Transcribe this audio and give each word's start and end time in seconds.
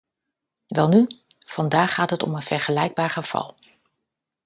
Welnu, 0.67 1.07
vandaag 1.45 1.93
gaat 1.93 2.09
het 2.09 2.23
om 2.23 2.35
een 2.35 2.41
vergelijkbaar 2.41 3.09
geval. 3.09 3.55